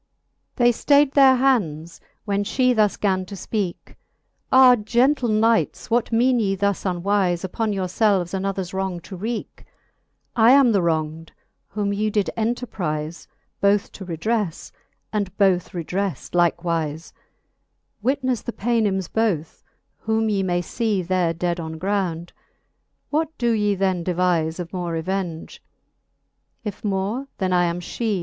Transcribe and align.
XL 0.57 0.63
They 0.63 0.71
ftayd 0.71 1.13
their 1.13 1.35
hands, 1.35 2.01
'when 2.25 2.43
fhe 2.43 2.75
thus 2.75 2.97
gan 2.97 3.23
to 3.27 3.35
fpeake; 3.35 3.93
Ah 4.51 4.75
gentle 4.75 5.29
knights, 5.29 5.91
what 5.91 6.11
meane 6.11 6.39
ye 6.39 6.55
thus 6.55 6.85
unwife 6.87 7.43
Upon 7.43 7.71
your 7.71 7.85
felves 7.85 8.33
anothers 8.33 8.73
wrong 8.73 8.99
to 9.01 9.15
wreake? 9.15 9.63
I 10.35 10.53
am 10.53 10.71
the 10.71 10.81
wrong'd, 10.81 11.33
whom 11.67 11.93
ye 11.93 12.09
did 12.09 12.31
enterprife 12.35 13.27
Both 13.59 13.91
to 13.91 14.03
redreffe, 14.03 14.71
and 15.13 15.37
both 15.37 15.69
redreft 15.69 16.31
likewife: 16.33 17.13
With 18.01 18.21
the 18.23 18.51
Paynims 18.53 19.07
both, 19.07 19.61
whom 19.99 20.29
ye 20.29 20.41
may 20.41 20.63
fee 20.63 21.03
There 21.03 21.31
dead 21.31 21.59
on 21.59 21.77
ground. 21.77 22.33
What 23.11 23.37
do 23.37 23.51
ye 23.51 23.75
then 23.75 24.03
devife 24.03 24.59
Of 24.59 24.73
more 24.73 24.93
revenge? 24.93 25.61
If 26.63 26.83
more, 26.83 27.27
then 27.37 27.53
I 27.53 27.65
am 27.65 27.79
fhee. 27.79 28.19